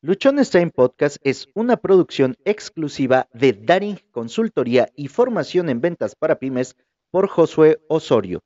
[0.00, 6.38] Luchones Time Podcast es una producción exclusiva de Daring Consultoría y Formación en Ventas para
[6.38, 6.76] Pymes
[7.10, 8.38] por Josué Osorio.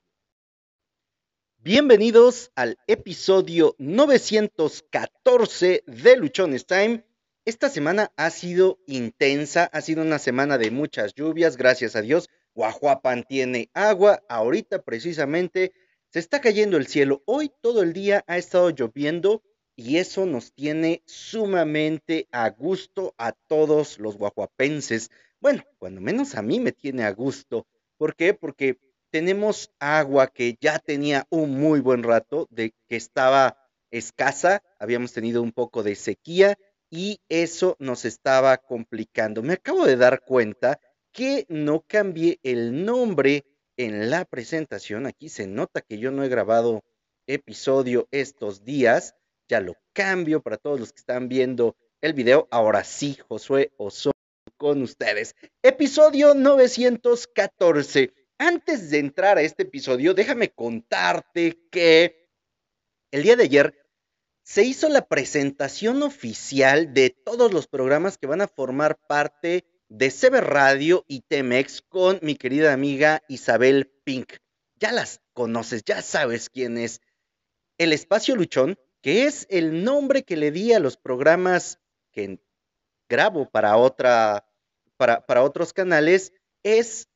[1.58, 7.04] Bienvenidos al episodio 914 de Luchones Time.
[7.44, 12.30] Esta semana ha sido intensa, ha sido una semana de muchas lluvias, gracias a Dios.
[12.54, 15.74] Guajuapan tiene agua, ahorita precisamente
[16.08, 17.22] se está cayendo el cielo.
[17.26, 19.42] Hoy todo el día ha estado lloviendo
[19.76, 25.10] y eso nos tiene sumamente a gusto a todos los guajuapenses.
[25.40, 27.66] Bueno, cuando menos a mí me tiene a gusto.
[27.96, 28.34] ¿Por qué?
[28.34, 28.78] Porque
[29.10, 33.58] tenemos agua que ya tenía un muy buen rato de que estaba
[33.90, 36.58] escasa, habíamos tenido un poco de sequía
[36.90, 39.42] y eso nos estaba complicando.
[39.42, 40.78] Me acabo de dar cuenta
[41.12, 43.44] que no cambié el nombre
[43.76, 45.06] en la presentación.
[45.06, 46.84] Aquí se nota que yo no he grabado
[47.26, 49.14] episodio estos días
[49.52, 52.48] ya lo cambio para todos los que están viendo el video.
[52.50, 54.18] Ahora sí, Josué Osorio
[54.56, 55.36] con ustedes.
[55.62, 58.14] Episodio 914.
[58.38, 62.30] Antes de entrar a este episodio, déjame contarte que
[63.10, 63.74] el día de ayer
[64.42, 70.10] se hizo la presentación oficial de todos los programas que van a formar parte de
[70.10, 74.32] CB Radio y Temex con mi querida amiga Isabel Pink.
[74.76, 77.02] Ya las conoces, ya sabes quién es.
[77.76, 81.80] El Espacio Luchón que es el nombre que le di a los programas
[82.12, 82.38] que
[83.08, 84.46] grabo para otra,
[84.96, 87.08] para, otros canales, es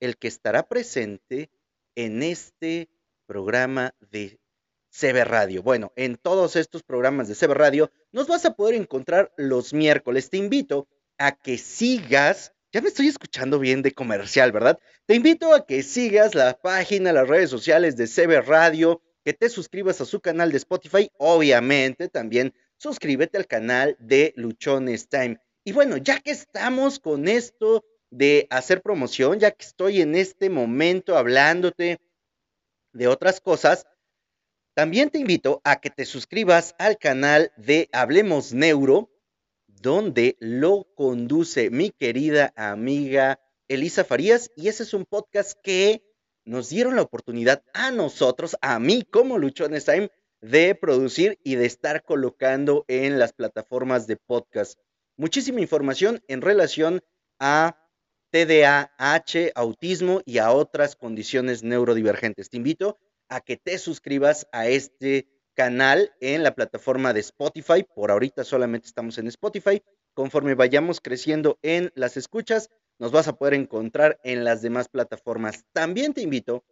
[0.00, 1.50] el que estará presente
[1.94, 2.90] en este
[3.26, 4.38] programa de
[4.90, 5.62] CB Radio.
[5.62, 10.28] Bueno, en todos estos programas de CB Radio nos vas a poder encontrar los miércoles.
[10.28, 14.78] Te invito a que sigas, ya me estoy escuchando bien de comercial, ¿verdad?
[15.06, 19.48] Te invito a que sigas la página, las redes sociales de CB Radio, que te
[19.48, 21.10] suscribas a su canal de Spotify.
[21.18, 25.40] Obviamente también suscríbete al canal de Luchones Time.
[25.64, 30.48] Y bueno, ya que estamos con esto de hacer promoción, ya que estoy en este
[30.48, 31.98] momento hablándote
[32.92, 33.84] de otras cosas,
[34.74, 39.10] también te invito a que te suscribas al canal de Hablemos Neuro,
[39.66, 44.52] donde lo conduce mi querida amiga Elisa Farías.
[44.54, 46.05] Y ese es un podcast que
[46.46, 51.66] nos dieron la oportunidad a nosotros, a mí como Luchones Time, de producir y de
[51.66, 54.78] estar colocando en las plataformas de podcast.
[55.16, 57.02] Muchísima información en relación
[57.40, 57.76] a
[58.30, 62.48] TDAH, autismo y a otras condiciones neurodivergentes.
[62.48, 67.82] Te invito a que te suscribas a este canal en la plataforma de Spotify.
[67.82, 69.82] Por ahorita solamente estamos en Spotify.
[70.14, 75.64] Conforme vayamos creciendo en las escuchas, nos vas a poder encontrar en las demás plataformas.
[75.72, 76.64] También te invito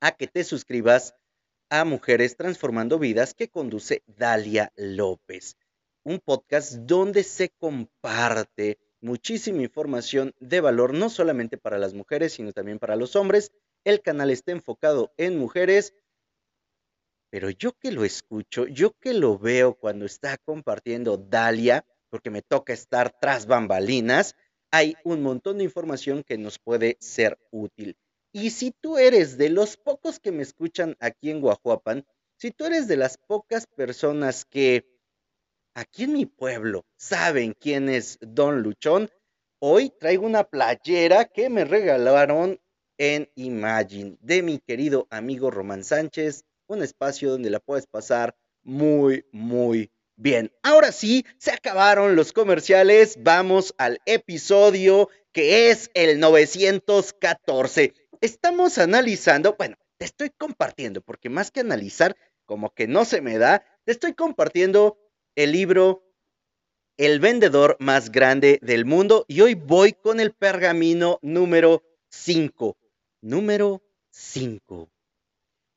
[0.00, 1.14] a que te suscribas
[1.68, 5.56] a Mujeres Transformando Vidas que conduce Dalia López,
[6.04, 12.52] un podcast donde se comparte muchísima información de valor, no solamente para las mujeres, sino
[12.52, 13.52] también para los hombres.
[13.84, 15.94] El canal está enfocado en mujeres,
[17.30, 22.42] pero yo que lo escucho, yo que lo veo cuando está compartiendo Dalia, porque me
[22.42, 24.36] toca estar tras bambalinas,
[24.76, 27.96] hay un montón de información que nos puede ser útil.
[28.30, 32.04] Y si tú eres de los pocos que me escuchan aquí en Guajuapan,
[32.36, 34.86] si tú eres de las pocas personas que
[35.74, 39.08] aquí en mi pueblo saben quién es Don Luchón,
[39.60, 42.60] hoy traigo una playera que me regalaron
[42.98, 49.24] en Imagine de mi querido amigo Román Sánchez, un espacio donde la puedes pasar muy,
[49.32, 53.18] muy Bien, ahora sí, se acabaron los comerciales.
[53.22, 57.92] Vamos al episodio que es el 914.
[58.22, 62.16] Estamos analizando, bueno, te estoy compartiendo, porque más que analizar,
[62.46, 64.98] como que no se me da, te estoy compartiendo
[65.34, 66.02] el libro
[66.96, 72.78] El vendedor más grande del mundo y hoy voy con el pergamino número 5.
[73.20, 73.82] Número
[74.12, 74.90] 5.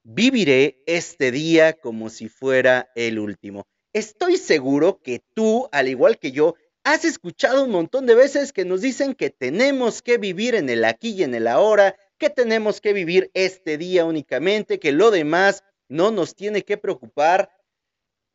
[0.04, 3.68] Viviré este día como si fuera el último.
[3.94, 8.64] Estoy seguro que tú, al igual que yo, has escuchado un montón de veces que
[8.66, 12.82] nos dicen que tenemos que vivir en el aquí y en el ahora, que tenemos
[12.82, 17.52] que vivir este día únicamente, que lo demás no nos tiene que preocupar.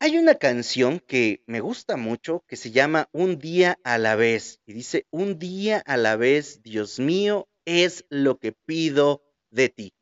[0.01, 4.61] Hay una canción que me gusta mucho que se llama Un día a la vez
[4.67, 9.95] y dice, un día a la vez, Dios mío, es lo que pido de ti.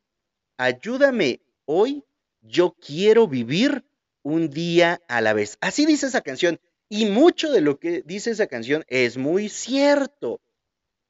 [0.57, 2.03] Ayúdame hoy,
[2.41, 3.85] yo quiero vivir
[4.23, 5.57] un día a la vez.
[5.61, 6.59] Así dice esa canción.
[6.89, 10.41] Y mucho de lo que dice esa canción es muy cierto.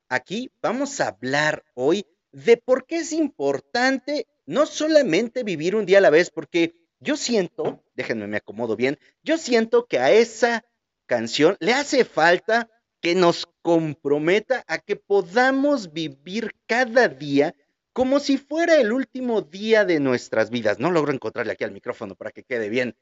[0.09, 5.99] Aquí vamos a hablar hoy de por qué es importante no solamente vivir un día
[5.99, 10.63] a la vez, porque yo siento, déjenme me acomodo bien, yo siento que a esa
[11.05, 12.69] canción le hace falta
[13.01, 17.53] que nos comprometa a que podamos vivir cada día
[17.93, 20.79] como si fuera el último día de nuestras vidas.
[20.79, 22.95] No logro encontrarle aquí al micrófono para que quede bien.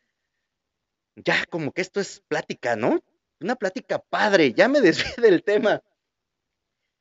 [1.15, 3.01] Ya como que esto es plática, ¿no?
[3.39, 5.81] Una plática padre, ya me desvié del tema.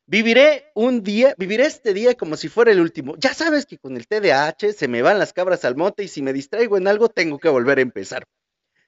[0.06, 3.14] Viviré un día, viviré este día como si fuera el último.
[3.18, 6.22] Ya sabes que con el TDAH se me van las cabras al monte y si
[6.22, 8.24] me distraigo en algo tengo que volver a empezar.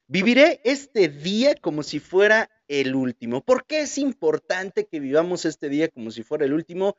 [0.08, 3.40] Viviré este día como si fuera el último.
[3.40, 6.96] ¿Por qué es importante que vivamos este día como si fuera el último?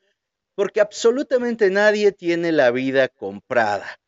[0.56, 4.00] Porque absolutamente nadie tiene la vida comprada.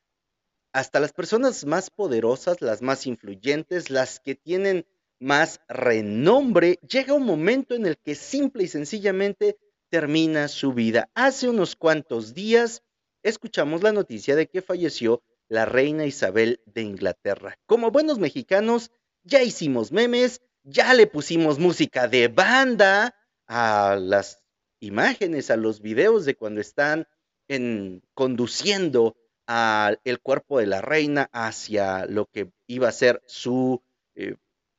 [0.74, 4.86] Hasta las personas más poderosas, las más influyentes, las que tienen
[5.20, 9.58] más renombre, llega un momento en el que simple y sencillamente
[9.90, 11.10] termina su vida.
[11.16, 12.84] Hace unos cuantos días
[13.24, 17.58] escuchamos la noticia de que falleció la reina Isabel de Inglaterra.
[17.66, 18.92] Como buenos mexicanos,
[19.24, 23.16] ya hicimos memes, ya le pusimos música de banda
[23.48, 24.45] a las
[24.80, 27.08] imágenes, a los videos de cuando están
[27.48, 29.16] en, conduciendo
[29.48, 33.84] al cuerpo de la reina hacia lo que iba a ser su
[34.16, 34.36] eh,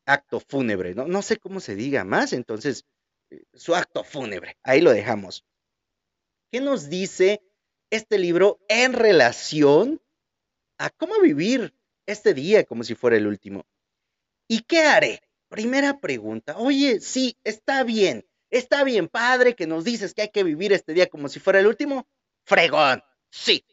[0.07, 1.07] acto fúnebre, ¿no?
[1.07, 2.85] No sé cómo se diga más, entonces,
[3.31, 5.45] eh, su acto fúnebre, ahí lo dejamos.
[6.51, 7.43] ¿Qué nos dice
[7.91, 10.01] este libro en relación
[10.79, 11.75] a cómo vivir
[12.07, 13.67] este día como si fuera el último?
[14.49, 15.23] ¿Y qué haré?
[15.49, 16.57] Primera pregunta.
[16.57, 18.27] Oye, sí, está bien.
[18.51, 21.61] Está bien, padre, que nos dices que hay que vivir este día como si fuera
[21.61, 22.07] el último.
[22.45, 23.03] Fregón.
[23.31, 23.65] Sí.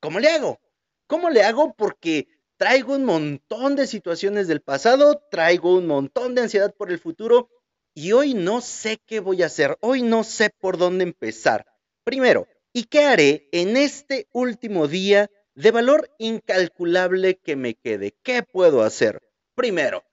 [0.00, 0.60] ¿Cómo le hago?
[1.06, 1.74] ¿Cómo le hago?
[1.74, 7.00] Porque traigo un montón de situaciones del pasado, traigo un montón de ansiedad por el
[7.00, 7.48] futuro
[7.94, 9.76] y hoy no sé qué voy a hacer.
[9.80, 11.66] Hoy no sé por dónde empezar.
[12.04, 18.14] Primero, ¿y qué haré en este último día de valor incalculable que me quede?
[18.22, 19.20] ¿Qué puedo hacer?
[19.54, 20.04] Primero,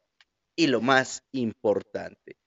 [0.55, 2.38] y lo más importante,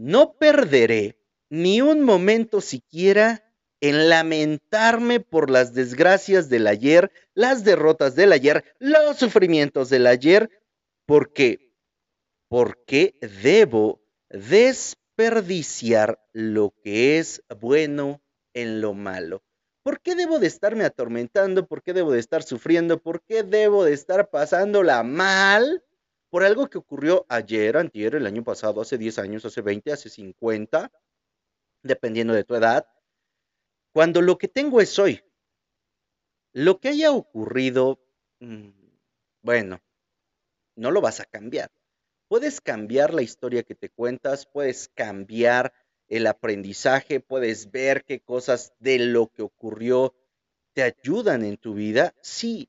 [0.00, 1.18] no perderé
[1.50, 3.44] ni un momento siquiera
[3.82, 10.48] en lamentarme por las desgracias del ayer, las derrotas del ayer, los sufrimientos del ayer,
[11.06, 11.74] porque,
[12.48, 14.00] porque debo
[14.30, 18.22] desperdiciar lo que es bueno
[18.54, 19.42] en lo malo.
[19.82, 21.66] ¿Por qué debo de estarme atormentando?
[21.66, 23.02] ¿Por qué debo de estar sufriendo?
[23.02, 25.84] ¿Por qué debo de estar pasándola mal?
[26.30, 30.08] Por algo que ocurrió ayer, antier, el año pasado, hace 10 años, hace 20, hace
[30.08, 30.90] 50,
[31.82, 32.86] dependiendo de tu edad,
[33.92, 35.22] cuando lo que tengo es hoy.
[36.52, 38.00] Lo que haya ocurrido,
[38.38, 38.68] mm,
[39.42, 39.80] bueno,
[40.76, 41.70] no lo vas a cambiar.
[42.28, 45.72] Puedes cambiar la historia que te cuentas, puedes cambiar
[46.06, 50.14] el aprendizaje, puedes ver qué cosas de lo que ocurrió
[50.72, 52.68] te ayudan en tu vida, sí.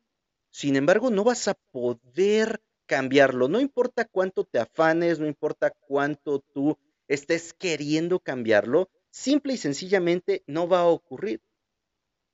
[0.50, 2.62] Sin embargo, no vas a poder
[2.92, 3.48] cambiarlo.
[3.48, 6.78] No importa cuánto te afanes, no importa cuánto tú
[7.08, 11.40] estés queriendo cambiarlo, simple y sencillamente no va a ocurrir.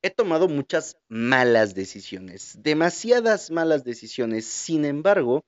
[0.01, 5.45] He tomado muchas malas decisiones, demasiadas malas decisiones, sin embargo,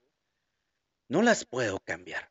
[1.07, 2.29] no las puedo cambiar.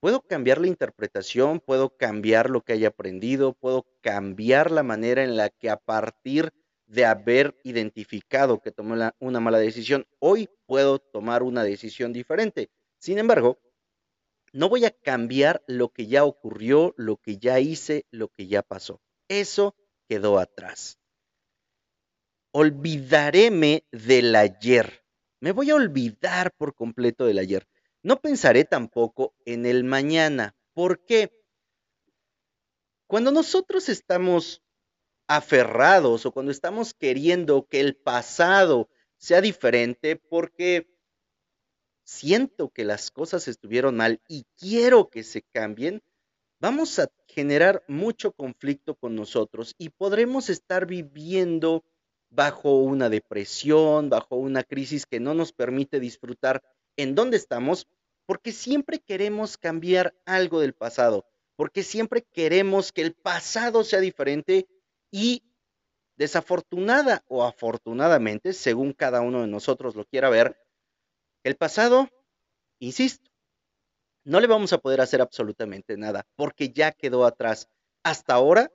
[0.00, 5.36] Puedo cambiar la interpretación, puedo cambiar lo que haya aprendido, puedo cambiar la manera en
[5.36, 6.65] la que a partir de
[7.04, 12.70] haber identificado que tomé una mala decisión, hoy puedo tomar una decisión diferente.
[12.98, 13.58] Sin embargo,
[14.52, 18.62] no voy a cambiar lo que ya ocurrió, lo que ya hice, lo que ya
[18.62, 19.00] pasó.
[19.28, 19.74] Eso
[20.08, 20.98] quedó atrás.
[22.52, 25.04] Olvidaréme del ayer.
[25.40, 27.68] Me voy a olvidar por completo del ayer.
[28.02, 30.56] No pensaré tampoco en el mañana.
[30.72, 31.32] ¿Por qué?
[33.06, 34.62] Cuando nosotros estamos
[35.28, 40.88] aferrados o cuando estamos queriendo que el pasado sea diferente porque
[42.04, 46.02] siento que las cosas estuvieron mal y quiero que se cambien,
[46.60, 51.84] vamos a generar mucho conflicto con nosotros y podremos estar viviendo
[52.30, 56.62] bajo una depresión, bajo una crisis que no nos permite disfrutar
[56.96, 57.88] en dónde estamos,
[58.26, 64.66] porque siempre queremos cambiar algo del pasado, porque siempre queremos que el pasado sea diferente
[65.10, 65.42] y
[66.16, 70.58] desafortunada o afortunadamente, según cada uno de nosotros lo quiera ver,
[71.44, 72.08] el pasado,
[72.78, 73.30] insisto,
[74.24, 77.68] no le vamos a poder hacer absolutamente nada porque ya quedó atrás.
[78.02, 78.72] Hasta ahora,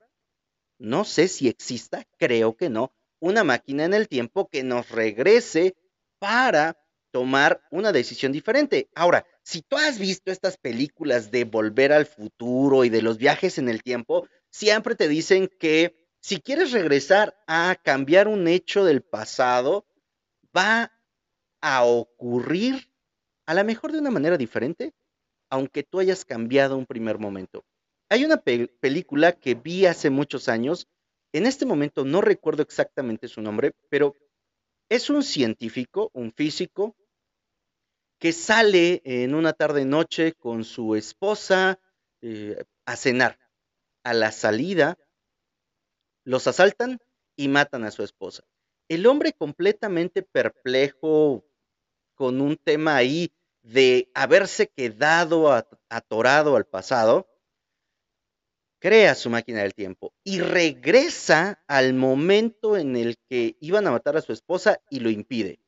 [0.78, 5.76] no sé si exista, creo que no, una máquina en el tiempo que nos regrese
[6.20, 6.78] para
[7.12, 8.90] tomar una decisión diferente.
[8.96, 13.58] Ahora, si tú has visto estas películas de volver al futuro y de los viajes
[13.58, 19.02] en el tiempo, siempre te dicen que si quieres regresar a cambiar un hecho del
[19.02, 19.86] pasado,
[20.56, 20.94] va
[21.62, 22.92] a ocurrir
[23.48, 24.94] a lo mejor de una manera diferente,
[25.50, 27.66] aunque tú hayas cambiado un primer momento.
[28.08, 30.88] Hay una película que vi hace muchos años,
[31.34, 34.16] en este momento no recuerdo exactamente su nombre, pero
[34.90, 36.96] es un científico, un físico,
[38.20, 41.80] que sale en una tarde-noche con su esposa
[42.22, 43.40] eh, a cenar.
[44.04, 44.98] A la salida,
[46.24, 47.00] los asaltan
[47.36, 48.44] y matan a su esposa.
[48.88, 51.46] El hombre completamente perplejo
[52.16, 53.32] con un tema ahí
[53.64, 55.52] de haberse quedado
[55.90, 57.28] atorado al pasado,
[58.80, 64.18] crea su máquina del tiempo y regresa al momento en el que iban a matar
[64.18, 65.60] a su esposa y lo impide.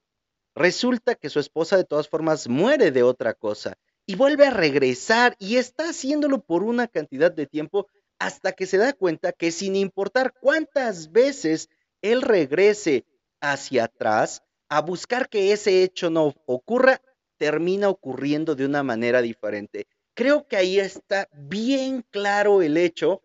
[0.56, 5.36] Resulta que su esposa de todas formas muere de otra cosa y vuelve a regresar
[5.40, 7.88] y está haciéndolo por una cantidad de tiempo
[8.24, 11.68] hasta que se da cuenta que sin importar cuántas veces
[12.02, 13.06] él regrese
[13.42, 17.02] hacia atrás a buscar que ese hecho no ocurra,
[17.38, 19.88] termina ocurriendo de una manera diferente.
[20.14, 23.22] Creo que ahí está bien claro el hecho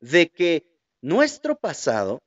[0.00, 0.66] de que
[1.00, 2.20] nuestro pasado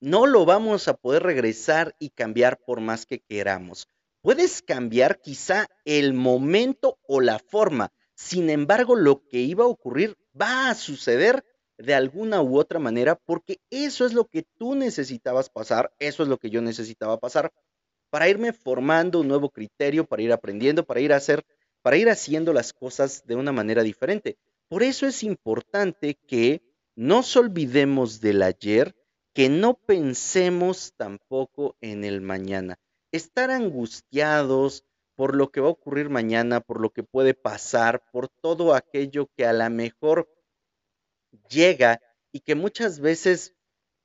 [0.00, 3.88] no lo vamos a poder regresar y cambiar por más que queramos.
[4.20, 10.18] Puedes cambiar quizá el momento o la forma, sin embargo lo que iba a ocurrir
[10.40, 11.44] va a suceder
[11.78, 16.28] de alguna u otra manera porque eso es lo que tú necesitabas pasar, eso es
[16.28, 17.52] lo que yo necesitaba pasar
[18.10, 21.44] para irme formando un nuevo criterio, para ir aprendiendo, para ir a hacer,
[21.82, 24.38] para ir haciendo las cosas de una manera diferente.
[24.68, 26.62] Por eso es importante que
[26.96, 28.94] no nos olvidemos del ayer,
[29.32, 32.78] que no pensemos tampoco en el mañana.
[33.10, 34.84] Estar angustiados
[35.16, 39.30] por lo que va a ocurrir mañana, por lo que puede pasar, por todo aquello
[39.36, 40.28] que a lo mejor
[41.48, 42.00] llega
[42.32, 43.54] y que muchas veces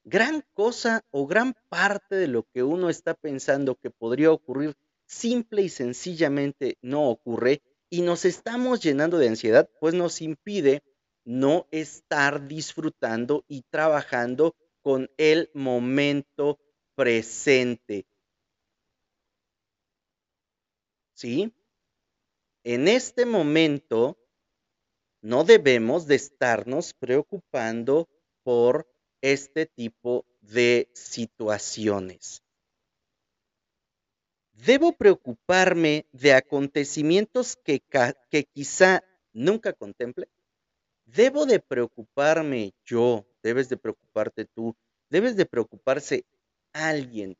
[0.03, 4.75] gran cosa o gran parte de lo que uno está pensando que podría ocurrir
[5.05, 10.83] simple y sencillamente no ocurre y nos estamos llenando de ansiedad, pues nos impide
[11.25, 16.59] no estar disfrutando y trabajando con el momento
[16.95, 18.05] presente.
[21.19, 21.53] ¿Sí?
[22.63, 24.17] En este momento
[25.21, 28.07] no debemos de estarnos preocupando
[28.41, 32.41] por este tipo de situaciones.
[34.53, 37.83] ¿Debo preocuparme de acontecimientos que,
[38.53, 40.29] quizá nunca contemple?
[41.03, 43.25] ¿Debo de preocuparme yo?
[43.43, 44.73] ¿Debes de preocuparte tú?
[45.09, 46.23] ¿Debes de preocuparse
[46.71, 47.37] alguien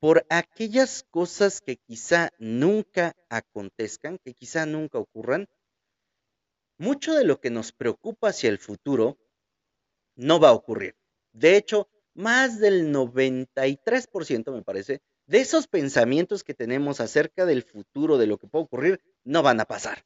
[0.00, 5.46] por aquellas cosas que quizá nunca acontezcan, que quizá nunca ocurran?
[6.78, 9.18] Mucho de lo que nos preocupa hacia el futuro
[10.16, 10.96] no va a ocurrir.
[11.32, 18.18] De hecho, más del 93%, me parece, de esos pensamientos que tenemos acerca del futuro,
[18.18, 20.04] de lo que puede ocurrir, no van a pasar.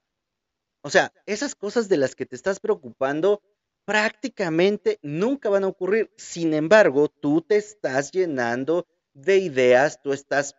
[0.83, 3.41] O sea, esas cosas de las que te estás preocupando
[3.87, 6.13] prácticamente nunca van a ocurrir.
[6.17, 10.57] Sin embargo, tú te estás llenando de ideas, tú estás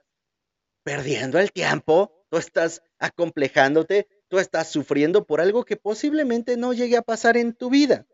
[0.84, 6.98] perdiendo el tiempo, tú estás acomplejándote, tú estás sufriendo por algo que posiblemente no llegue
[6.98, 8.06] a pasar en tu vida.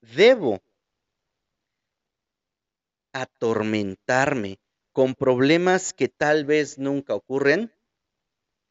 [0.00, 0.60] Debo
[3.12, 4.60] atormentarme
[4.92, 7.72] con problemas que tal vez nunca ocurren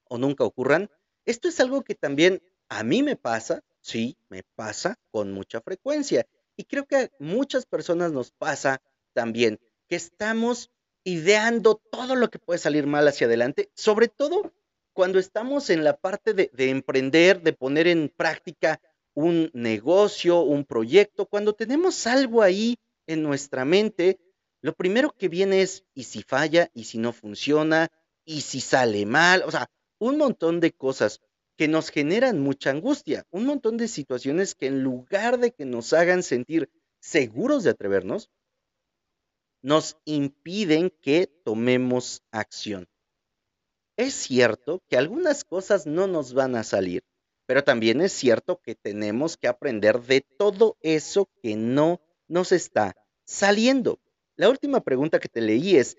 [0.06, 0.90] o nunca ocurran.
[1.26, 6.28] Esto es algo que también a mí me pasa, sí, me pasa con mucha frecuencia.
[6.56, 8.82] Y creo que a muchas personas nos pasa
[9.14, 10.72] también que estamos
[11.04, 14.54] ideando todo lo que puede salir mal hacia adelante, sobre todo
[14.94, 18.82] cuando estamos en la parte de, de emprender, de poner en práctica
[19.14, 24.20] un negocio, un proyecto, cuando tenemos algo ahí en nuestra mente
[24.62, 26.70] lo primero que viene es, ¿y si falla?
[26.74, 27.90] ¿Y si no funciona?
[28.26, 29.44] ¿Y si sale mal?
[29.46, 31.22] O sea, un montón de cosas
[31.58, 35.94] que nos generan mucha angustia, un montón de situaciones que en lugar de que nos
[35.94, 38.30] hagan sentir seguros de atrevernos,
[39.62, 42.88] nos impiden que tomemos acción.
[43.96, 47.04] Es cierto que algunas cosas no nos van a salir,
[47.48, 52.96] pero también es cierto que tenemos que aprender de todo eso que no nos está
[53.26, 54.00] saliendo.
[54.36, 55.98] La última pregunta que te leí es,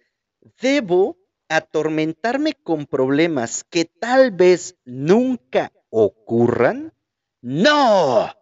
[0.60, 6.92] ¿debo atormentarme con problemas que tal vez nunca ocurran?
[7.40, 8.32] No,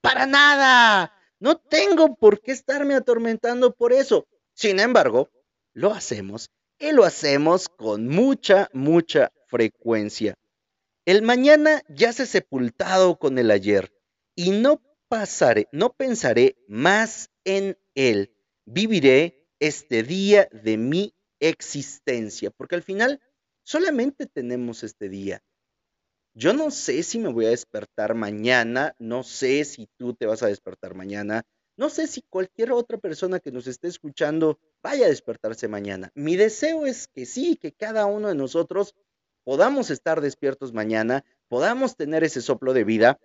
[0.00, 1.14] para nada.
[1.40, 4.26] No tengo por qué estarme atormentando por eso.
[4.58, 5.30] Sin embargo,
[5.72, 6.50] lo hacemos
[6.80, 10.34] y lo hacemos con mucha, mucha frecuencia.
[11.06, 13.92] El mañana ya se sepultado con el ayer
[14.34, 18.34] y no pasaré, no pensaré más en él.
[18.64, 23.20] Viviré este día de mi existencia, porque al final
[23.62, 25.40] solamente tenemos este día.
[26.34, 30.42] Yo no sé si me voy a despertar mañana, no sé si tú te vas
[30.42, 31.44] a despertar mañana,
[31.78, 36.10] no sé si cualquier otra persona que nos esté escuchando vaya a despertarse mañana.
[36.16, 38.96] Mi deseo es que sí, que cada uno de nosotros
[39.44, 43.20] podamos estar despiertos mañana, podamos tener ese soplo de vida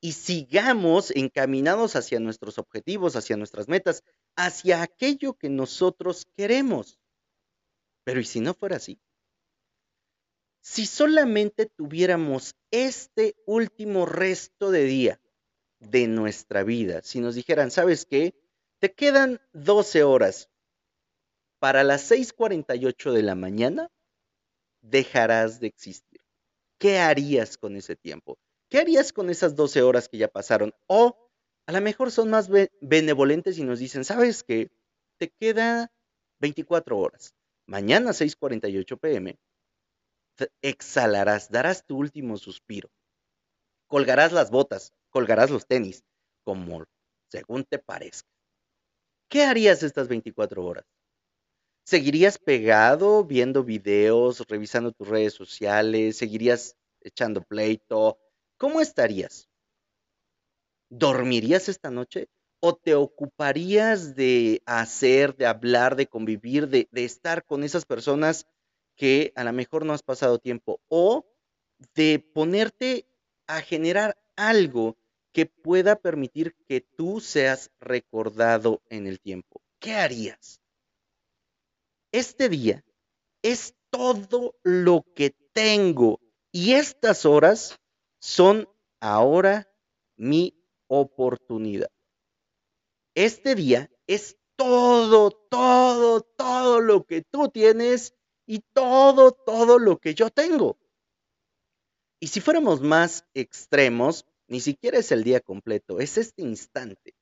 [0.00, 4.02] y sigamos encaminados hacia nuestros objetivos, hacia nuestras metas,
[4.34, 6.98] hacia aquello que nosotros queremos.
[8.02, 8.98] Pero ¿y si no fuera así?
[10.60, 15.20] Si solamente tuviéramos este último resto de día
[15.80, 18.34] de nuestra vida, si nos dijeran, ¿sabes qué?
[18.80, 20.50] Te quedan 12 horas.
[21.58, 23.90] Para las 6.48 de la mañana,
[24.82, 26.20] dejarás de existir.
[26.78, 28.38] ¿Qué harías con ese tiempo?
[28.68, 30.74] ¿Qué harías con esas 12 horas que ya pasaron?
[30.86, 31.30] O
[31.66, 32.50] a lo mejor son más
[32.80, 34.70] benevolentes y nos dicen, ¿sabes qué?
[35.18, 35.90] Te queda
[36.40, 37.34] 24 horas.
[37.66, 39.38] Mañana 6:48 pm
[40.62, 42.90] exhalarás, darás tu último suspiro.
[43.86, 46.02] Colgarás las botas, colgarás los tenis,
[46.42, 46.84] como
[47.30, 48.28] según te parezca.
[49.30, 50.84] ¿Qué harías estas 24 horas?
[51.86, 56.16] ¿Seguirías pegado viendo videos, revisando tus redes sociales?
[56.16, 58.18] ¿Seguirías echando pleito?
[58.56, 59.48] ¿Cómo estarías?
[60.90, 62.28] ¿Dormirías esta noche?
[62.58, 68.48] ¿O te ocuparías de hacer, de hablar, de convivir, de, de estar con esas personas
[68.96, 70.80] que a lo mejor no has pasado tiempo?
[70.88, 71.24] ¿O
[71.94, 73.06] de ponerte
[73.46, 74.96] a generar algo
[75.34, 79.60] que pueda permitir que tú seas recordado en el tiempo?
[79.80, 80.60] ¿Qué harías?
[82.12, 82.84] Este día
[83.42, 86.20] es todo lo que tengo
[86.52, 87.80] y estas horas
[88.20, 88.68] son
[89.00, 89.68] ahora
[90.16, 90.54] mi
[90.86, 91.90] oportunidad.
[93.16, 98.14] Este día es todo, todo, todo lo que tú tienes
[98.46, 100.78] y todo, todo lo que yo tengo.
[102.20, 107.16] Y si fuéramos más extremos, ni siquiera es el día completo, es este instante.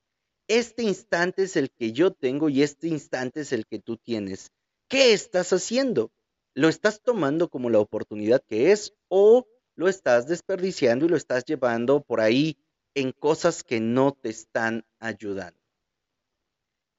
[0.48, 4.50] Este instante es el que yo tengo y este instante es el que tú tienes.
[4.86, 6.12] ¿Qué estás haciendo?
[6.52, 11.46] ¿Lo estás tomando como la oportunidad que es o lo estás desperdiciando y lo estás
[11.46, 12.58] llevando por ahí
[12.94, 15.58] en cosas que no te están ayudando?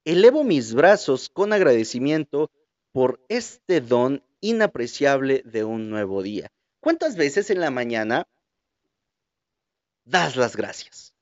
[0.04, 2.50] Elevo mis brazos con agradecimiento
[2.90, 6.50] por este don inapreciable de un nuevo día.
[6.80, 8.26] ¿Cuántas veces en la mañana
[10.04, 11.14] das las gracias?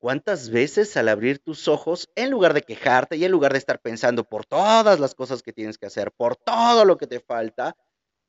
[0.00, 3.80] ¿Cuántas veces al abrir tus ojos, en lugar de quejarte y en lugar de estar
[3.80, 7.76] pensando por todas las cosas que tienes que hacer, por todo lo que te falta,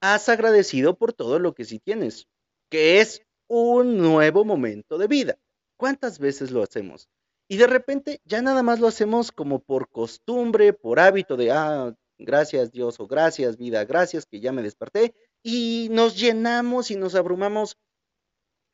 [0.02, 2.28] has agradecido por todo lo que sí tienes,
[2.70, 5.38] que es un nuevo momento de vida?
[5.78, 7.08] ¿Cuántas veces lo hacemos?
[7.48, 11.96] Y de repente ya nada más lo hacemos como por costumbre, por hábito de, ah,
[12.18, 15.14] gracias Dios o gracias vida, gracias que ya me desperté.
[15.44, 17.78] Y nos llenamos y nos abrumamos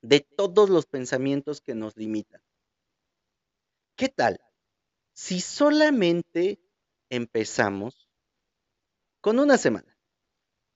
[0.08, 2.42] de todos los pensamientos que nos limitan.
[3.96, 4.40] ¿Qué tal?
[5.14, 6.60] Si solamente
[7.10, 8.08] empezamos
[9.20, 9.98] con una semana,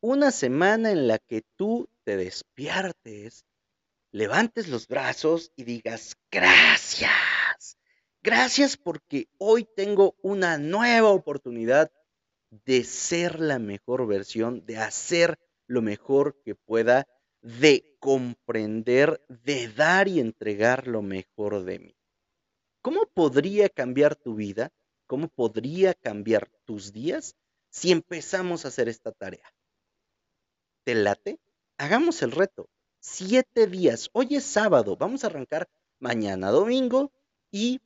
[0.01, 3.45] una semana en la que tú te despiertes,
[4.11, 7.77] levantes los brazos y digas, gracias,
[8.23, 11.91] gracias porque hoy tengo una nueva oportunidad
[12.49, 15.37] de ser la mejor versión, de hacer
[15.67, 17.05] lo mejor que pueda,
[17.41, 21.95] de comprender, de dar y entregar lo mejor de mí.
[22.81, 24.71] ¿Cómo podría cambiar tu vida?
[25.07, 27.35] ¿Cómo podría cambiar tus días
[27.69, 29.53] si empezamos a hacer esta tarea?
[30.83, 31.39] ¿Te late?
[31.77, 32.69] Hagamos el reto.
[32.99, 34.09] Siete días.
[34.13, 34.97] Hoy es sábado.
[34.97, 37.11] Vamos a arrancar mañana domingo
[37.51, 37.81] y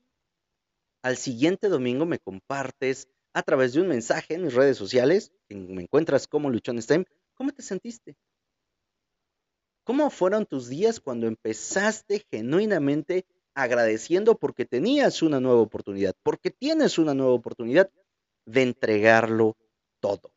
[1.01, 5.81] al siguiente domingo me compartes a través de un mensaje en mis redes sociales, me
[5.81, 8.15] encuentras como Luchón STEM, ¿cómo te sentiste?
[9.83, 16.97] ¿Cómo fueron tus días cuando empezaste genuinamente agradeciendo porque tenías una nueva oportunidad, porque tienes
[16.97, 17.89] una nueva oportunidad
[18.45, 19.55] de entregarlo
[19.99, 20.33] todo.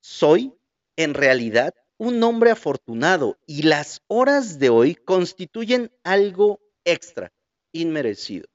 [0.00, 0.54] Soy,
[0.96, 7.32] en realidad, un hombre afortunado y las horas de hoy constituyen algo extra,
[7.72, 8.48] inmerecido.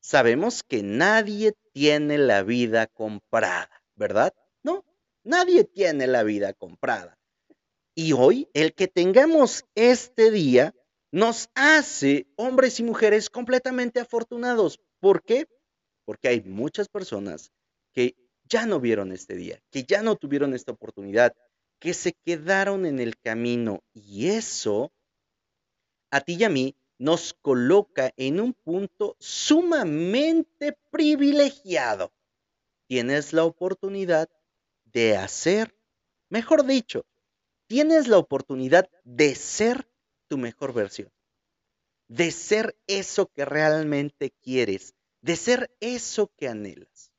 [0.00, 4.34] Sabemos que nadie tiene la vida comprada, ¿verdad?
[4.62, 4.84] No,
[5.22, 7.18] nadie tiene la vida comprada.
[7.94, 10.74] Y hoy, el que tengamos este día
[11.12, 14.80] nos hace hombres y mujeres completamente afortunados.
[14.98, 15.46] ¿Por qué?
[16.04, 17.52] Porque hay muchas personas
[17.92, 18.16] que
[18.48, 21.36] ya no vieron este día, que ya no tuvieron esta oportunidad,
[21.78, 23.84] que se quedaron en el camino.
[23.92, 24.92] Y eso,
[26.10, 32.12] a ti y a mí, nos coloca en un punto sumamente privilegiado.
[32.86, 34.28] tienes la oportunidad
[34.84, 35.74] de hacer,
[36.28, 37.06] mejor dicho,
[37.74, 39.88] tienes la oportunidad de ser
[40.28, 41.10] tu mejor versión,
[42.06, 47.10] de ser eso que realmente quieres, de ser eso que anhelas.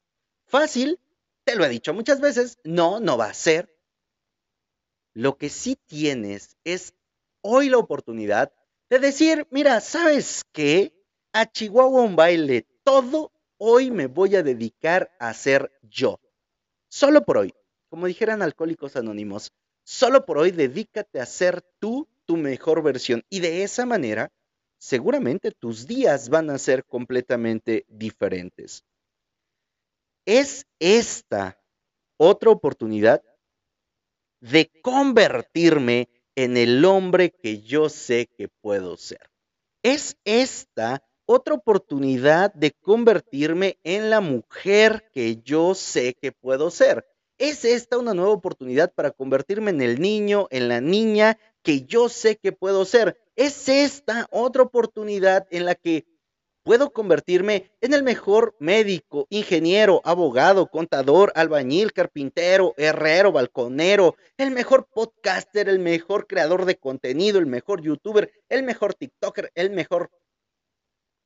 [0.45, 1.01] Fácil,
[1.43, 3.77] te lo he dicho muchas veces, no, no va a ser.
[5.13, 6.93] Lo que sí tienes es
[7.41, 8.53] hoy la oportunidad
[8.89, 10.93] de decir, mira, ¿sabes qué?
[11.33, 16.21] A Chihuahua un baile, todo hoy me voy a dedicar a ser yo.
[16.87, 17.53] Solo por hoy,
[17.89, 19.51] como dijeran alcohólicos anónimos,
[19.85, 23.23] solo por hoy dedícate a ser tú tu mejor versión.
[23.29, 24.31] Y de esa manera,
[24.77, 28.83] seguramente tus días van a ser completamente diferentes.
[30.25, 31.57] Es esta
[32.17, 33.23] otra oportunidad
[34.41, 39.29] de convertirme en el hombre que yo sé que puedo ser.
[39.83, 47.05] Es esta otra oportunidad de convertirme en la mujer que yo sé que puedo ser.
[47.37, 52.09] Es esta una nueva oportunidad para convertirme en el niño, en la niña que yo
[52.09, 53.17] sé que puedo ser.
[53.35, 56.05] Es esta otra oportunidad en la que
[56.65, 64.87] puedo convertirme en el mejor médico, ingeniero, abogado, contador, albañil, carpintero, herrero, balconero, el mejor
[64.91, 70.09] podcaster, el mejor creador de contenido, el mejor youtuber, el mejor TikToker, el mejor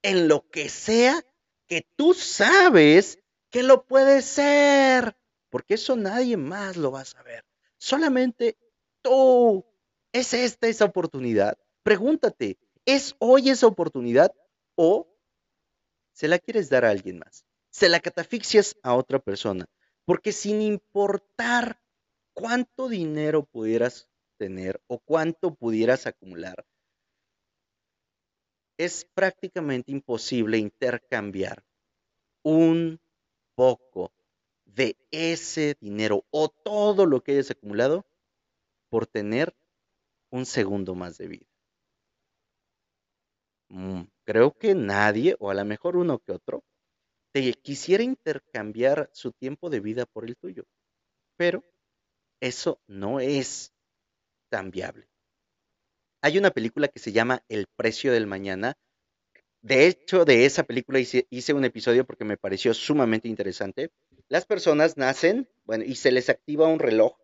[0.01, 1.21] en lo que sea
[1.67, 3.19] que tú sabes
[3.49, 5.15] que lo puede ser,
[5.49, 7.43] porque eso nadie más lo va a saber.
[7.77, 8.57] Solamente
[9.01, 9.65] tú.
[10.11, 11.57] ¿Es esta esa oportunidad?
[11.83, 14.33] Pregúntate, ¿es hoy esa oportunidad
[14.75, 15.07] o
[16.13, 17.45] se la quieres dar a alguien más?
[17.69, 19.67] Se la catafixias a otra persona,
[20.05, 21.79] porque sin importar
[22.33, 26.65] cuánto dinero pudieras tener o cuánto pudieras acumular,
[28.77, 31.63] es prácticamente imposible intercambiar
[32.43, 32.99] un
[33.53, 34.11] poco
[34.75, 38.05] de ese dinero o todo lo que hayas acumulado
[38.89, 39.55] por tener
[40.31, 41.45] un segundo más de vida.
[43.69, 46.63] Mm, creo que nadie, o a lo mejor uno que otro,
[47.31, 50.63] te quisiera intercambiar su tiempo de vida por el tuyo.
[51.37, 51.63] Pero
[52.41, 53.73] eso no es
[54.49, 55.07] tan viable.
[56.21, 58.75] Hay una película que se llama El precio del mañana.
[59.61, 63.91] De hecho, de esa película hice, un episodio porque me pareció sumamente interesante.
[64.29, 67.17] Las personas nacen, bueno, y se les activa un reloj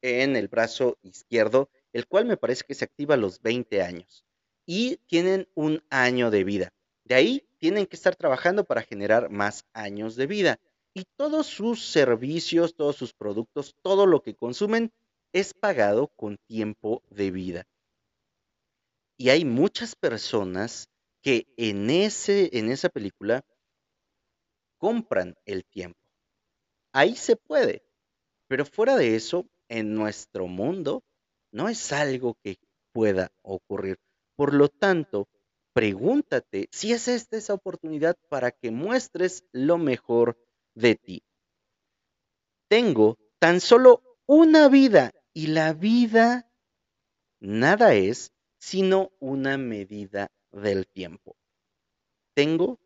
[0.00, 4.24] en el brazo izquierdo, el cual me parece que se activa a los 20 años.
[4.64, 6.72] Y tienen un año de vida.
[7.04, 10.58] De ahí tienen que estar trabajando para generar más años de vida.
[10.94, 14.92] Y todos sus servicios, todos sus productos, todo lo que consumen
[15.32, 17.68] es pagado con tiempo de vida.
[19.18, 20.88] Y hay muchas personas
[21.20, 23.44] que en, ese, en esa película
[24.78, 26.05] compran el tiempo.
[26.96, 27.84] Ahí se puede,
[28.48, 31.04] pero fuera de eso, en nuestro mundo,
[31.52, 32.58] no es algo que
[32.90, 33.98] pueda ocurrir.
[34.34, 35.28] Por lo tanto,
[35.74, 40.38] pregúntate si es esta esa oportunidad para que muestres lo mejor
[40.74, 41.22] de ti.
[42.70, 46.50] Tengo tan solo una vida y la vida
[47.40, 51.36] nada es sino una medida del tiempo.
[52.32, 52.80] Tengo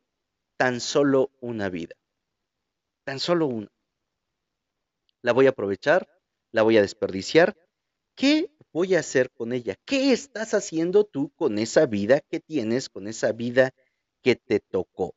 [0.56, 1.94] tan solo una vida,
[3.04, 3.70] tan solo una.
[5.22, 6.08] La voy a aprovechar,
[6.52, 7.56] la voy a desperdiciar.
[8.14, 9.76] ¿Qué voy a hacer con ella?
[9.84, 13.72] ¿Qué estás haciendo tú con esa vida que tienes, con esa vida
[14.22, 15.14] que te tocó?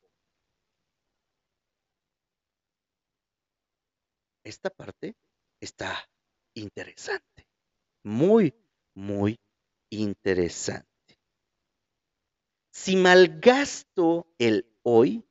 [4.43, 5.15] Esta parte
[5.61, 6.09] está
[6.53, 7.47] interesante,
[8.03, 8.53] muy,
[8.93, 9.39] muy
[9.89, 10.87] interesante.
[12.73, 15.23] Si malgasto el hoy,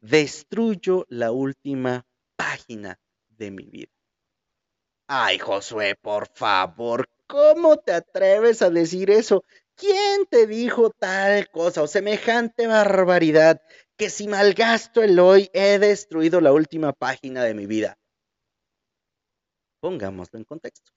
[0.00, 2.98] destruyo la última página
[3.30, 4.01] de mi vida.
[5.14, 9.44] Ay, Josué, por favor, ¿cómo te atreves a decir eso?
[9.74, 13.60] ¿Quién te dijo tal cosa o semejante barbaridad
[13.98, 17.98] que si malgasto el hoy he destruido la última página de mi vida?
[19.82, 20.92] Pongámoslo en contexto.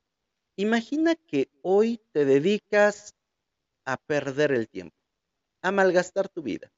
[0.56, 3.15] Imagina que hoy te dedicas
[3.84, 4.95] a perder el tiempo,
[5.62, 6.71] a malgastar tu vida,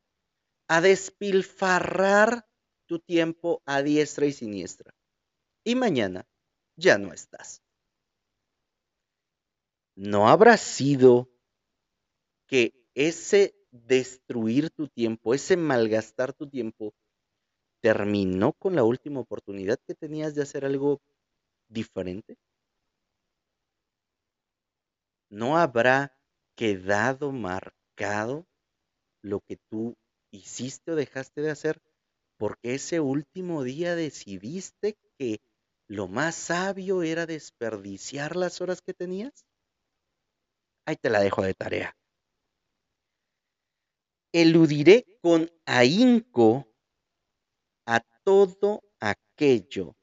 [0.68, 2.48] a despilfarrar
[2.88, 4.92] tu tiempo a diestra y siniestra.
[5.64, 6.26] Y mañana
[6.78, 7.62] ya no estás.
[9.96, 11.28] ¿No habrá sido
[12.48, 16.94] que ese destruir tu tiempo, ese malgastar tu tiempo,
[17.82, 21.02] terminó con la última oportunidad que tenías de hacer algo
[21.68, 22.38] diferente?
[25.30, 26.18] no habrá
[26.56, 28.48] quedado marcado
[29.22, 29.96] lo que tú
[30.32, 31.82] hiciste o dejaste de hacer
[32.38, 35.42] porque ese último día decidiste que
[35.88, 39.46] lo más sabio era desperdiciar las horas que tenías?
[40.86, 41.96] Ahí te la dejo de tarea.
[44.34, 46.68] Eludiré con ahínco
[47.86, 49.96] a todo aquello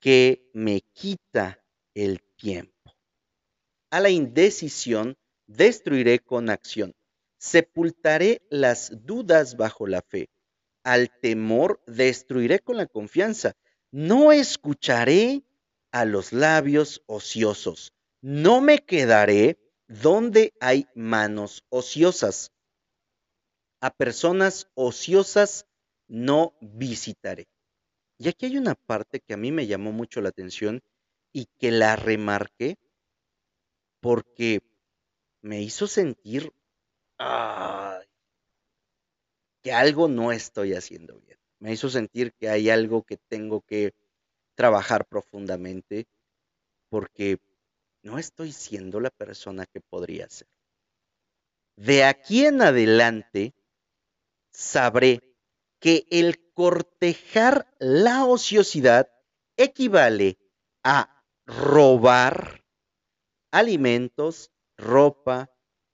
[0.00, 1.62] que me quita
[1.94, 2.72] el tiempo.
[3.90, 6.94] A la indecisión destruiré con acción.
[7.38, 10.30] Sepultaré las dudas bajo la fe.
[10.84, 13.52] Al temor destruiré con la confianza.
[13.92, 15.44] No escucharé
[15.92, 17.92] a los labios ociosos.
[18.22, 22.50] No me quedaré donde hay manos ociosas.
[23.82, 25.66] A personas ociosas
[26.08, 27.48] no visitaré.
[28.16, 30.80] Y aquí hay una parte que a mí me llamó mucho la atención
[31.32, 32.78] y que la remarqué
[34.00, 34.62] porque
[35.42, 36.50] me hizo sentir
[39.62, 41.41] que algo no estoy haciendo bien.
[41.62, 43.94] Me hizo sentir que hay algo que tengo que
[44.56, 46.08] trabajar profundamente
[46.88, 47.38] porque
[48.02, 50.48] no estoy siendo la persona que podría ser.
[51.76, 53.54] De aquí en adelante
[54.50, 55.20] sabré
[55.78, 59.08] que el cortejar la ociosidad
[59.56, 60.38] equivale
[60.82, 62.64] a robar
[63.52, 65.48] alimentos, ropa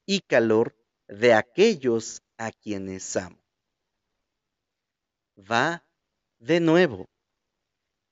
[0.06, 0.74] y calor
[1.08, 3.37] de aquellos a quienes amo.
[5.38, 5.84] Va
[6.38, 7.08] de nuevo.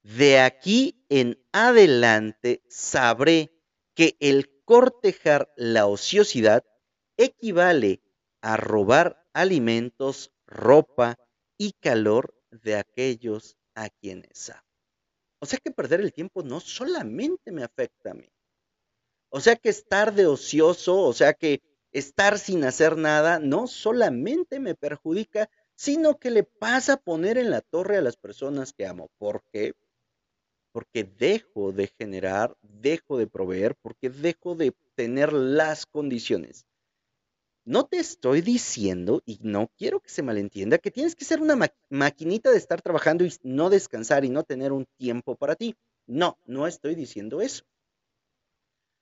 [0.03, 3.53] De aquí en adelante sabré
[3.95, 6.65] que el cortejar la ociosidad
[7.17, 8.03] equivale
[8.41, 11.19] a robar alimentos, ropa
[11.59, 14.63] y calor de aquellos a quienes amo.
[15.41, 18.29] O sea que perder el tiempo no solamente me afecta a mí.
[19.29, 21.63] O sea que estar de ocioso, o sea que
[21.93, 27.51] estar sin hacer nada, no solamente me perjudica, sino que le pasa a poner en
[27.51, 29.09] la torre a las personas que amo.
[29.19, 29.75] ¿Por qué?
[30.73, 36.67] Porque dejo de generar, dejo de proveer, porque dejo de tener las condiciones
[37.67, 41.59] no te estoy diciendo, y no quiero que se malentienda, que tienes que ser una
[41.91, 45.75] maquinita de estar trabajando y no descansar y no tener un tiempo para ti.
[46.07, 47.65] No, no estoy diciendo eso.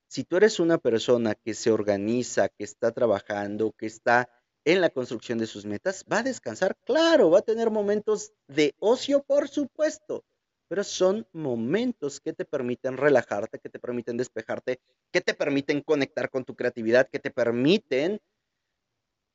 [0.07, 4.29] Si tú eres una persona que se organiza, que está trabajando, que está
[4.65, 8.75] en la construcción de sus metas, va a descansar, claro, va a tener momentos de
[8.79, 10.25] ocio, por supuesto,
[10.67, 14.79] pero son momentos que te permiten relajarte, que te permiten despejarte,
[15.11, 18.19] que te permiten conectar con tu creatividad, que te permiten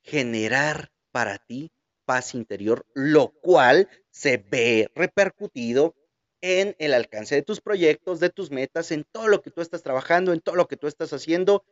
[0.02, 1.70] generar para ti
[2.04, 5.94] paz interior, lo cual se ve repercutido
[6.40, 9.82] en el alcance de tus proyectos, de tus metas, en todo lo que tú estás
[9.82, 11.64] trabajando, en todo lo que tú estás haciendo.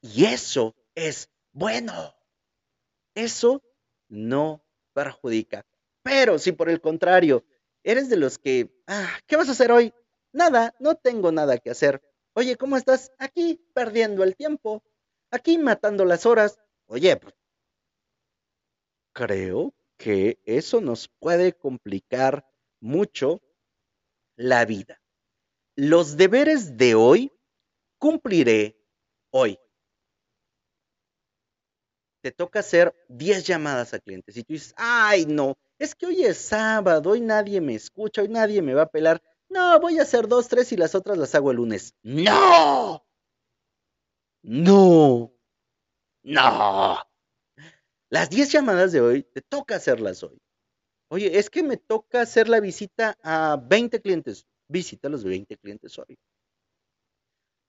[0.00, 2.19] Y eso es bueno.
[3.20, 3.62] Eso
[4.08, 5.66] no perjudica.
[6.02, 7.44] Pero si por el contrario,
[7.82, 9.92] eres de los que, ah, ¿qué vas a hacer hoy?
[10.32, 12.02] Nada, no tengo nada que hacer.
[12.32, 13.12] Oye, ¿cómo estás?
[13.18, 14.82] Aquí perdiendo el tiempo,
[15.30, 16.58] aquí matando las horas.
[16.86, 17.34] Oye, pues
[19.12, 22.46] creo que eso nos puede complicar
[22.80, 23.42] mucho
[24.34, 25.02] la vida.
[25.76, 27.30] Los deberes de hoy
[27.98, 28.80] cumpliré
[29.30, 29.58] hoy.
[32.22, 36.24] Te toca hacer 10 llamadas a clientes y tú dices, ay no, es que hoy
[36.24, 39.22] es sábado, hoy nadie me escucha, hoy nadie me va a pelar.
[39.48, 41.94] No, voy a hacer dos, tres y las otras las hago el lunes.
[42.02, 43.04] No.
[44.42, 45.32] No.
[46.22, 46.98] No.
[48.10, 50.38] Las 10 llamadas de hoy, te toca hacerlas hoy.
[51.08, 54.46] Oye, es que me toca hacer la visita a 20 clientes.
[54.68, 56.18] Visita a los 20 clientes hoy.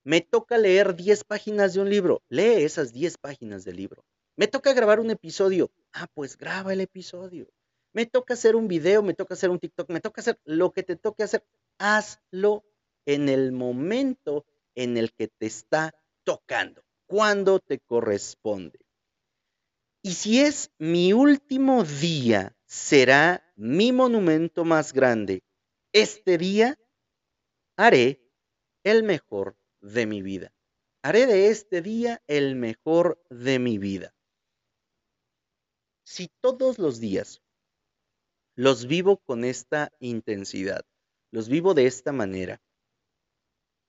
[0.03, 2.21] Me toca leer 10 páginas de un libro.
[2.29, 4.03] Lee esas 10 páginas del libro.
[4.35, 5.71] Me toca grabar un episodio.
[5.93, 7.47] Ah, pues graba el episodio.
[7.93, 10.83] Me toca hacer un video, me toca hacer un TikTok, me toca hacer lo que
[10.83, 11.43] te toque hacer.
[11.77, 12.63] Hazlo
[13.05, 18.79] en el momento en el que te está tocando, cuando te corresponde.
[20.01, 25.43] Y si es mi último día, será mi monumento más grande.
[25.93, 26.79] Este día
[27.75, 28.21] haré
[28.83, 30.53] el mejor de mi vida.
[31.03, 34.15] Haré de este día el mejor de mi vida.
[36.13, 37.41] Si todos los días
[38.57, 40.81] los vivo con esta intensidad,
[41.31, 42.61] los vivo de esta manera,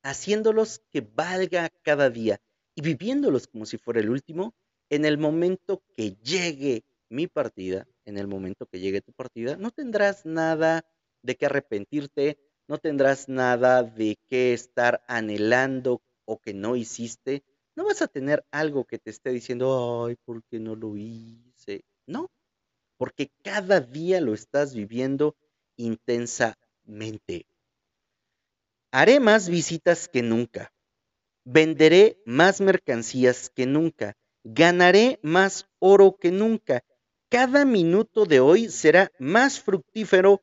[0.05, 2.41] haciéndolos que valga cada día
[2.77, 4.55] y viviéndolos como si fuera el último,
[4.89, 9.73] en el momento que llegue mi partida, en el momento que llegue tu partida, no
[9.73, 10.87] tendrás nada
[11.23, 17.43] de qué arrepentirte, no tendrás nada de qué estar anhelando o que no hiciste.
[17.75, 21.83] No vas a tener algo que te esté diciendo, ay, ¿por qué no lo hice?
[22.07, 22.31] No,
[22.97, 25.37] porque cada día lo estás viviendo
[25.77, 27.47] intensamente.
[28.91, 30.73] Haré más visitas que nunca.
[31.45, 34.17] Venderé más mercancías que nunca.
[34.45, 36.85] Ganaré más oro que nunca.
[37.29, 40.43] Cada minuto de hoy será más fructífero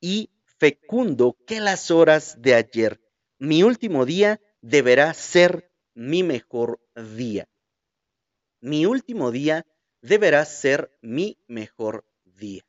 [0.00, 3.00] y fecundo que las horas de ayer.
[3.38, 6.80] Mi último día deberá ser mi mejor
[7.16, 7.46] día.
[8.60, 9.66] Mi último día
[10.02, 12.62] deberá ser mi mejor día.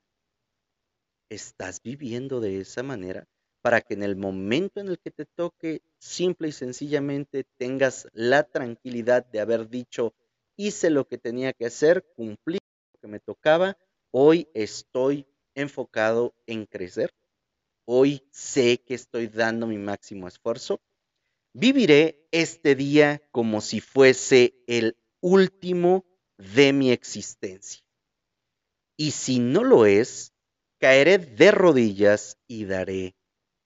[1.30, 3.28] ¿Estás viviendo de esa manera?
[3.62, 8.44] para que en el momento en el que te toque, simple y sencillamente tengas la
[8.44, 10.14] tranquilidad de haber dicho,
[10.58, 12.58] hice lo que tenía que hacer, cumplí
[12.94, 13.78] lo que me tocaba,
[14.12, 17.14] hoy estoy enfocado en crecer,
[17.86, 20.82] hoy sé que estoy dando mi máximo esfuerzo,
[21.54, 26.06] viviré este día como si fuese el último
[26.42, 27.82] de mi existencia.
[28.98, 30.34] Y si no lo es,
[30.80, 33.16] caeré de rodillas y daré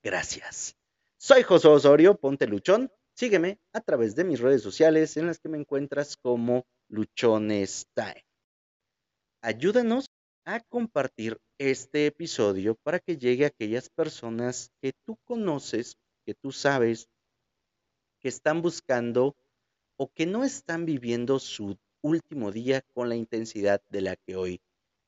[0.06, 0.78] Gracias.
[1.18, 2.92] Soy José Osorio, ponte luchón.
[3.16, 8.24] Sígueme a través de mis redes sociales en las que me encuentras como Luchones Time.
[9.42, 10.06] Ayúdanos
[10.46, 16.52] a compartir este episodio para que llegue a aquellas personas que tú conoces, que tú
[16.52, 17.10] sabes,
[18.22, 19.36] que están buscando
[19.98, 24.62] o que no están viviendo su último día con la intensidad de la que hoy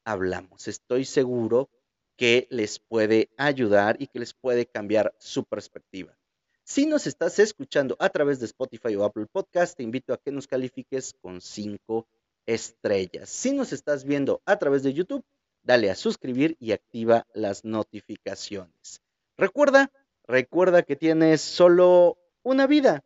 [0.03, 0.67] hablamos.
[0.67, 1.69] Estoy seguro
[2.15, 6.17] que les puede ayudar y que les puede cambiar su perspectiva.
[6.63, 10.31] Si nos estás escuchando a través de Spotify o Apple Podcast, te invito a que
[10.31, 12.07] nos califiques con cinco
[12.47, 13.29] estrellas.
[13.29, 15.23] Si nos estás viendo a través de YouTube,
[15.61, 19.01] dale a suscribir y activa las notificaciones.
[19.37, 19.91] Recuerda,
[20.23, 23.03] recuerda que tienes solo una vida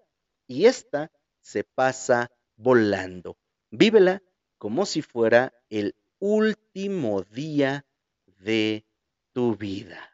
[0.48, 3.36] y esta se pasa volando.
[3.72, 4.22] Vívela
[4.58, 7.86] como si fuera el último día
[8.26, 8.86] de
[9.34, 10.11] tu vida.